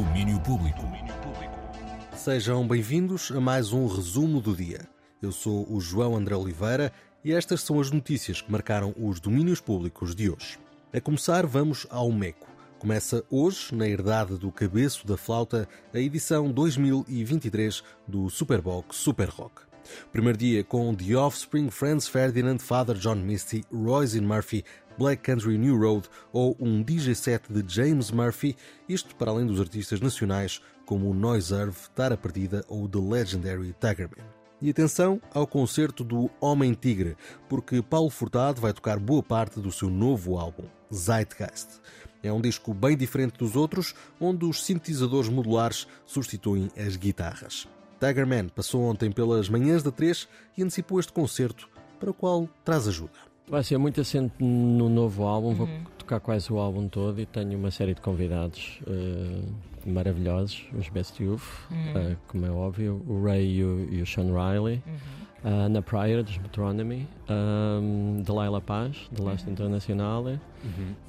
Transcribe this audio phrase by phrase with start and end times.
[0.00, 0.80] Domínio Público.
[2.16, 4.88] Sejam bem-vindos a mais um resumo do dia.
[5.20, 6.90] Eu sou o João André Oliveira
[7.22, 10.58] e estas são as notícias que marcaram os domínios públicos de hoje.
[10.90, 12.48] A começar, vamos ao Meco.
[12.78, 19.69] Começa hoje, na herdade do cabeço da flauta, a edição 2023 do Superbox Super Rock.
[20.12, 24.64] Primeiro dia com The Offspring, Franz Ferdinand, Father John Misty, Royce Murphy,
[24.98, 28.56] Black Country New Road ou um DJ set de James Murphy,
[28.88, 34.24] isto para além dos artistas nacionais como o Noiserve, Tara Perdida ou The Legendary Tigerman.
[34.60, 37.16] E atenção ao concerto do Homem Tigre,
[37.48, 41.80] porque Paulo Furtado vai tocar boa parte do seu novo álbum, Zeitgeist.
[42.22, 47.66] É um disco bem diferente dos outros, onde os sintetizadores modulares substituem as guitarras.
[48.00, 51.68] Tigerman passou ontem pelas manhãs da 3 e antecipou este concerto,
[51.98, 53.12] para o qual traz ajuda.
[53.46, 55.54] Vai ser muito assente no novo álbum, uhum.
[55.54, 55.68] vou
[55.98, 61.22] tocar quase o álbum todo e tenho uma série de convidados uh, maravilhosos, os Best
[61.22, 62.12] Youth, uhum.
[62.12, 64.82] uh, como é óbvio, o Ray e o, e o Sean Riley.
[64.86, 69.52] Uhum a Ana Pryor, dos Metronomy, um, Delilah Paz, do Leste uhum.
[69.52, 70.38] Internacional, uhum.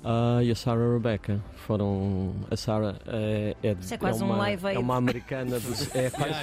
[0.03, 1.39] uh, e a Sarah Rebecca.
[1.55, 2.33] Foram.
[2.49, 5.93] A Sarah é, é, Isso é quase é uma, um live é uma americana dos.
[5.95, 6.35] É, faz,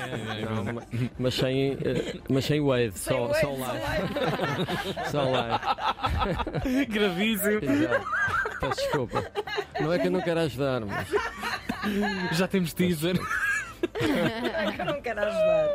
[0.44, 0.83] não,
[1.19, 4.09] mas, sem, eh, mas sem Wade, só, só live.
[5.11, 6.86] só live.
[6.92, 7.61] Gravíssimo.
[7.62, 8.06] Exato.
[8.61, 9.25] Peço desculpa.
[9.81, 11.09] Não é que eu não quero ajudar, mas.
[12.33, 13.16] Já temos teaser.
[14.78, 15.75] eu não quero ajudar.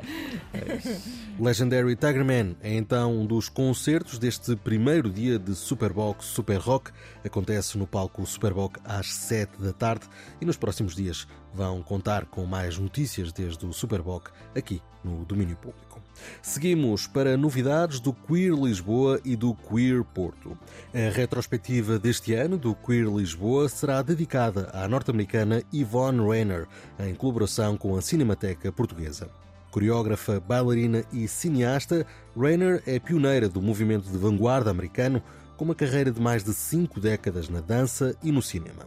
[1.39, 6.92] Legendary Tigerman é então um dos concertos deste primeiro dia de Superbox Super Rock.
[7.25, 10.08] Acontece no palco Superbox às 7 da tarde
[10.40, 15.56] e nos próximos dias vão contar com mais notícias desde o Superbox aqui no domínio
[15.56, 16.00] público.
[16.40, 20.56] Seguimos para novidades do Queer Lisboa e do Queer Porto.
[20.94, 26.68] A retrospectiva deste ano do Queer Lisboa será dedicada à norte-americana Yvonne Rainer,
[27.00, 29.31] em colaboração com a Cinemateca Portuguesa.
[29.74, 32.06] Coreógrafa, bailarina e cineasta,
[32.40, 35.20] Rainer é pioneira do movimento de vanguarda americano,
[35.58, 38.86] com uma carreira de mais de cinco décadas na dança e no cinema.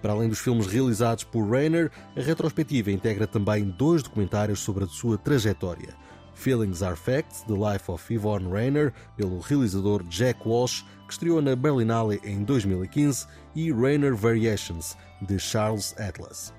[0.00, 4.86] Para além dos filmes realizados por Rainer, a retrospectiva integra também dois documentários sobre a
[4.86, 5.92] sua trajetória.
[6.38, 11.56] Feelings Are Facts, The Life of Yvonne Rainer, pelo realizador Jack Walsh, que estreou na
[11.56, 13.26] Berlinale em 2015,
[13.56, 16.54] e Rainer Variations, de Charles Atlas.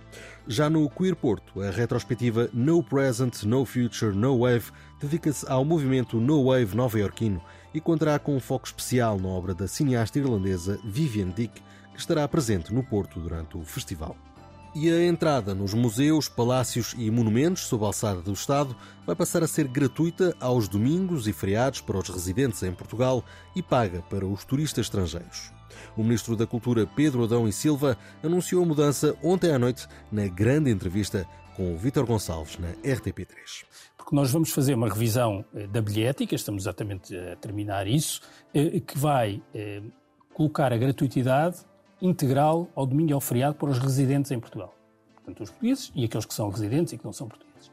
[0.45, 4.66] Já no Queer Porto, a retrospectiva No Present, No Future, No Wave
[5.00, 7.41] dedica-se ao movimento No Wave nova-iorquino
[7.73, 11.61] e contará com um foco especial na obra da cineasta irlandesa Vivian Dick,
[11.94, 14.17] que estará presente no Porto durante o festival.
[14.81, 18.73] E a entrada nos museus, palácios e monumentos sob a alçada do Estado
[19.06, 23.22] vai passar a ser gratuita aos domingos e feriados para os residentes em Portugal
[23.53, 25.51] e paga para os turistas estrangeiros.
[25.97, 30.28] O Ministro da Cultura, Pedro Adão e Silva, anunciou a mudança ontem à noite na
[30.28, 33.66] grande entrevista com o Vítor Gonçalves na RTP3.
[33.97, 38.22] Porque nós vamos fazer uma revisão eh, da bilhética, estamos exatamente a terminar isso,
[38.53, 39.81] eh, que vai eh,
[40.34, 41.67] colocar a gratuitidade
[42.02, 44.74] integral ao domingo e ao feriado para os residentes em Portugal.
[45.16, 47.72] Portanto, os portugueses e aqueles que são residentes e que não são portugueses.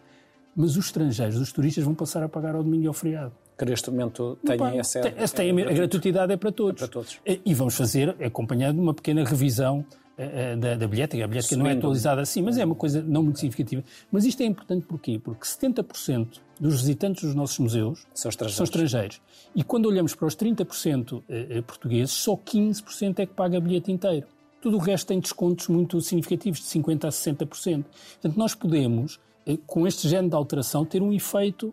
[0.55, 3.33] Mas os estrangeiros, os turistas, vão passar a pagar ao domingo e ao feriado.
[3.59, 5.01] Que neste momento têm essa.
[5.35, 6.83] Tem, a, a gratuitidade é para todos.
[6.83, 7.21] É para todos.
[7.25, 9.85] E vamos fazer, acompanhado de uma pequena revisão
[10.19, 11.25] eh, da, da bilhética.
[11.25, 13.83] A bilhética não é atualizada assim, mas é uma coisa não muito significativa.
[14.11, 15.19] Mas isto é importante porquê?
[15.23, 18.57] Porque 70% dos visitantes dos nossos museus são estrangeiros.
[18.57, 19.21] são estrangeiros.
[19.55, 24.27] E quando olhamos para os 30% eh, portugueses, só 15% é que paga bilhete inteiro.
[24.61, 27.47] Tudo o resto tem descontos muito significativos, de 50% a 60%.
[27.47, 29.21] Portanto, nós podemos,
[29.67, 31.73] com este género de alteração, ter um efeito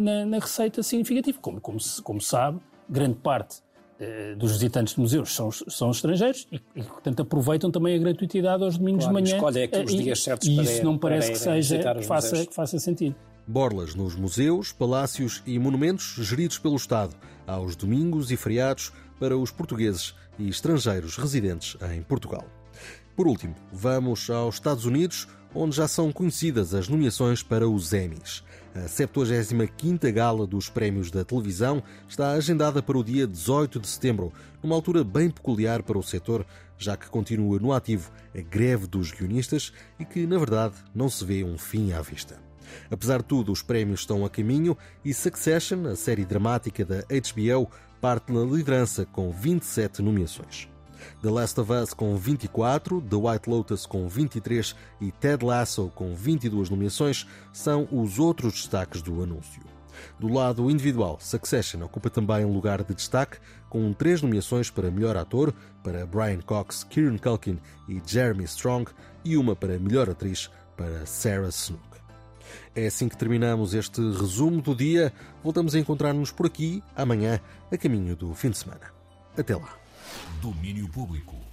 [0.00, 1.38] na, na receita significativo.
[1.40, 3.62] Como, como, como sabe, grande parte
[4.36, 8.76] dos visitantes de museus são, são estrangeiros e, e, portanto, aproveitam também a gratuitidade aos
[8.76, 9.36] domingos claro, de manhã.
[9.36, 12.54] Escolhe aqui os dias certos e para isso não parece que seja que faça, que
[12.54, 13.14] faça sentido.
[13.46, 17.14] Borlas nos museus, palácios e monumentos geridos pelo Estado,
[17.46, 22.46] aos domingos e feriados para os portugueses e estrangeiros residentes em Portugal.
[23.16, 28.42] Por último, vamos aos Estados Unidos, onde já são conhecidas as nomeações para os Emmys.
[28.74, 34.32] A 75ª Gala dos Prémios da Televisão está agendada para o dia 18 de setembro,
[34.62, 36.46] numa altura bem peculiar para o setor,
[36.78, 41.24] já que continua no ativo a greve dos guionistas e que, na verdade, não se
[41.24, 42.51] vê um fim à vista.
[42.90, 47.70] Apesar de tudo, os prémios estão a caminho e Succession, a série dramática da HBO,
[48.00, 50.68] parte na liderança com 27 nomeações.
[51.20, 56.14] The Last of Us com 24, The White Lotus com 23 e Ted Lasso com
[56.14, 59.62] 22 nomeações são os outros destaques do anúncio.
[60.18, 63.38] Do lado individual, Succession ocupa também um lugar de destaque,
[63.68, 68.90] com três nomeações para melhor ator, para Brian Cox, Kieran Culkin e Jeremy Strong,
[69.24, 71.91] e uma para melhor atriz, para Sarah Snook.
[72.74, 75.12] É assim que terminamos este resumo do dia.
[75.42, 77.40] Voltamos a encontrar-nos por aqui amanhã,
[77.70, 78.92] a caminho do fim de semana.
[79.36, 79.76] Até lá.
[80.40, 81.51] Domínio Público.